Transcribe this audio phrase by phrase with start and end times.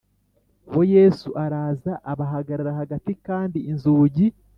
[0.71, 4.23] Bo yesu araza abahagarara hagati kandi inzugi